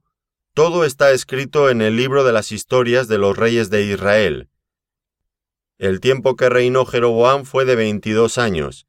todo 0.55 0.85
está 0.85 1.13
escrito 1.13 1.71
en 1.71 1.83
el 1.83 1.97
libro 1.97 2.25
de 2.25 2.33
las 2.33 2.53
historias 2.53 3.07
de 3.07 3.19
los 3.19 3.37
reyes 3.37 3.71
de 3.71 3.85
Israel. 3.85 4.51
El 5.79 6.01
tiempo 6.01 6.35
que 6.35 6.49
reinó 6.49 6.85
Jeroboam 6.85 7.45
fue 7.45 7.65
de 7.65 7.77
veintidós 7.77 8.39
años, 8.39 8.87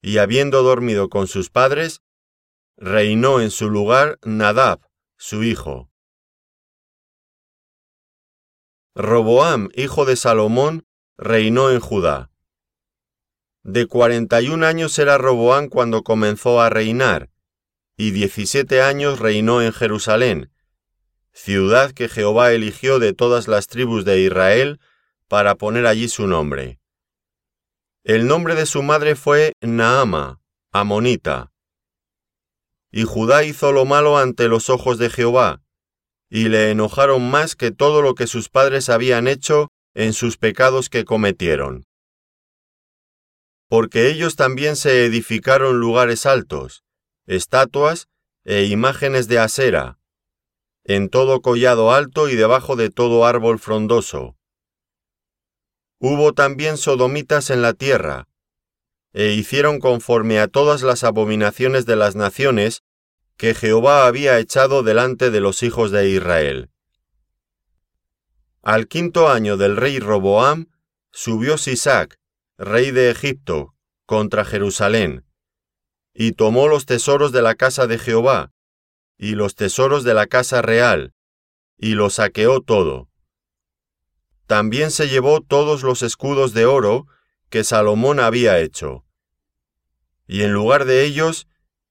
y 0.00 0.18
habiendo 0.18 0.62
dormido 0.62 1.08
con 1.08 1.26
sus 1.26 1.50
padres, 1.50 2.02
reinó 2.76 3.40
en 3.40 3.50
su 3.50 3.70
lugar 3.70 4.18
Nadab, 4.22 4.80
su 5.16 5.42
hijo. 5.42 5.90
Roboam, 8.96 9.70
hijo 9.74 10.04
de 10.04 10.14
Salomón, 10.14 10.86
reinó 11.18 11.70
en 11.72 11.80
Judá. 11.80 12.30
De 13.64 13.86
cuarenta 13.86 14.40
y 14.40 14.50
un 14.50 14.62
años 14.62 14.96
era 15.00 15.18
Roboam 15.18 15.68
cuando 15.68 16.04
comenzó 16.04 16.60
a 16.60 16.70
reinar, 16.70 17.28
y 17.96 18.12
diecisiete 18.12 18.82
años 18.82 19.18
reinó 19.18 19.62
en 19.62 19.72
Jerusalén, 19.72 20.52
ciudad 21.32 21.90
que 21.90 22.08
Jehová 22.08 22.52
eligió 22.52 23.00
de 23.00 23.12
todas 23.12 23.48
las 23.48 23.66
tribus 23.66 24.04
de 24.04 24.20
Israel 24.20 24.78
para 25.26 25.56
poner 25.56 25.86
allí 25.86 26.08
su 26.08 26.28
nombre. 26.28 26.78
El 28.04 28.28
nombre 28.28 28.54
de 28.54 28.66
su 28.66 28.84
madre 28.84 29.16
fue 29.16 29.54
Naama, 29.60 30.40
amonita. 30.70 31.52
Y 32.92 33.02
Judá 33.02 33.42
hizo 33.42 33.72
lo 33.72 33.86
malo 33.86 34.18
ante 34.18 34.46
los 34.46 34.70
ojos 34.70 34.98
de 34.98 35.10
Jehová, 35.10 35.63
y 36.34 36.48
le 36.48 36.70
enojaron 36.70 37.30
más 37.30 37.54
que 37.54 37.70
todo 37.70 38.02
lo 38.02 38.14
que 38.14 38.26
sus 38.26 38.48
padres 38.48 38.88
habían 38.88 39.28
hecho 39.28 39.68
en 39.94 40.12
sus 40.12 40.36
pecados 40.36 40.88
que 40.88 41.04
cometieron 41.04 41.84
porque 43.74 44.08
ellos 44.08 44.36
también 44.36 44.76
se 44.76 45.04
edificaron 45.04 45.80
lugares 45.80 46.26
altos, 46.26 46.84
estatuas 47.26 48.06
e 48.44 48.66
imágenes 48.66 49.26
de 49.26 49.40
acera, 49.40 49.98
en 50.84 51.08
todo 51.08 51.40
collado 51.40 51.90
alto 51.90 52.28
y 52.28 52.36
debajo 52.36 52.76
de 52.76 52.90
todo 52.90 53.26
árbol 53.26 53.58
frondoso. 53.58 54.36
Hubo 55.98 56.34
también 56.34 56.76
sodomitas 56.76 57.50
en 57.50 57.62
la 57.62 57.72
tierra, 57.72 58.28
e 59.12 59.32
hicieron 59.32 59.80
conforme 59.80 60.38
a 60.38 60.46
todas 60.46 60.82
las 60.82 61.02
abominaciones 61.02 61.84
de 61.84 61.96
las 61.96 62.14
naciones 62.14 62.83
que 63.36 63.54
Jehová 63.54 64.06
había 64.06 64.38
echado 64.38 64.82
delante 64.82 65.30
de 65.30 65.40
los 65.40 65.62
hijos 65.62 65.90
de 65.90 66.08
Israel. 66.08 66.70
Al 68.62 68.88
quinto 68.88 69.28
año 69.28 69.56
del 69.56 69.76
rey 69.76 69.98
Roboam, 69.98 70.70
subió 71.10 71.58
Sisac, 71.58 72.18
rey 72.56 72.90
de 72.90 73.10
Egipto, 73.10 73.74
contra 74.06 74.44
Jerusalén, 74.44 75.24
y 76.14 76.32
tomó 76.32 76.68
los 76.68 76.86
tesoros 76.86 77.32
de 77.32 77.42
la 77.42 77.54
casa 77.54 77.86
de 77.86 77.98
Jehová, 77.98 78.52
y 79.18 79.34
los 79.34 79.54
tesoros 79.54 80.04
de 80.04 80.14
la 80.14 80.26
casa 80.26 80.62
real, 80.62 81.12
y 81.76 81.94
lo 81.94 82.10
saqueó 82.10 82.60
todo. 82.60 83.08
También 84.46 84.90
se 84.90 85.08
llevó 85.08 85.40
todos 85.40 85.82
los 85.82 86.02
escudos 86.02 86.52
de 86.54 86.66
oro 86.66 87.06
que 87.48 87.64
Salomón 87.64 88.20
había 88.20 88.58
hecho. 88.60 89.04
Y 90.26 90.42
en 90.42 90.52
lugar 90.52 90.84
de 90.84 91.04
ellos, 91.04 91.46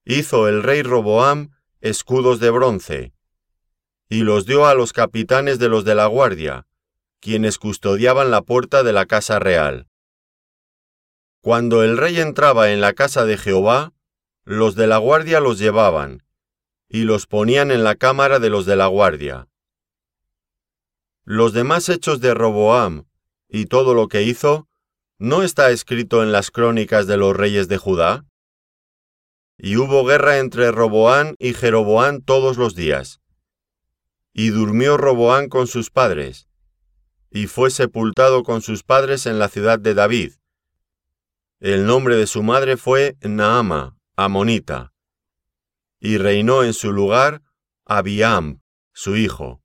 hizo 0.05 0.47
el 0.47 0.63
rey 0.63 0.83
Roboam 0.83 1.51
escudos 1.81 2.39
de 2.39 2.49
bronce, 2.49 3.13
y 4.09 4.21
los 4.21 4.45
dio 4.45 4.65
a 4.65 4.73
los 4.73 4.93
capitanes 4.93 5.59
de 5.59 5.69
los 5.69 5.85
de 5.85 5.95
la 5.95 6.07
guardia, 6.07 6.67
quienes 7.19 7.57
custodiaban 7.57 8.31
la 8.31 8.41
puerta 8.41 8.83
de 8.83 8.93
la 8.93 9.05
casa 9.05 9.39
real. 9.39 9.87
Cuando 11.41 11.83
el 11.83 11.97
rey 11.97 12.19
entraba 12.19 12.71
en 12.71 12.81
la 12.81 12.93
casa 12.93 13.25
de 13.25 13.37
Jehová, 13.37 13.93
los 14.45 14.75
de 14.75 14.87
la 14.87 14.97
guardia 14.97 15.39
los 15.39 15.57
llevaban, 15.57 16.23
y 16.89 17.03
los 17.03 17.27
ponían 17.27 17.71
en 17.71 17.83
la 17.83 17.95
cámara 17.95 18.39
de 18.39 18.49
los 18.49 18.65
de 18.65 18.75
la 18.75 18.87
guardia. 18.87 19.47
Los 21.25 21.53
demás 21.53 21.87
hechos 21.89 22.19
de 22.19 22.33
Roboam 22.33 23.05
y 23.47 23.65
todo 23.65 23.93
lo 23.93 24.07
que 24.09 24.23
hizo, 24.23 24.67
¿no 25.17 25.43
está 25.43 25.71
escrito 25.71 26.23
en 26.23 26.31
las 26.31 26.51
crónicas 26.51 27.07
de 27.07 27.17
los 27.17 27.35
reyes 27.35 27.67
de 27.67 27.77
Judá? 27.77 28.25
Y 29.57 29.77
hubo 29.77 30.05
guerra 30.05 30.39
entre 30.39 30.71
Roboán 30.71 31.35
y 31.39 31.53
Jeroboán 31.53 32.21
todos 32.21 32.57
los 32.57 32.75
días. 32.75 33.21
Y 34.33 34.49
durmió 34.49 34.97
Roboán 34.97 35.47
con 35.49 35.67
sus 35.67 35.89
padres, 35.89 36.47
y 37.29 37.47
fue 37.47 37.69
sepultado 37.69 38.43
con 38.43 38.61
sus 38.61 38.83
padres 38.83 39.25
en 39.25 39.39
la 39.39 39.49
ciudad 39.49 39.79
de 39.79 39.93
David, 39.93 40.33
el 41.63 41.85
nombre 41.85 42.17
de 42.17 42.27
su 42.27 42.43
madre 42.43 42.75
fue 42.75 43.15
Naama, 43.21 43.97
amonita, 44.17 44.91
y 45.97 46.17
reinó 46.17 46.61
en 46.65 46.73
su 46.73 46.91
lugar 46.91 47.41
Abiam, 47.85 48.59
su 48.91 49.15
hijo. 49.15 49.61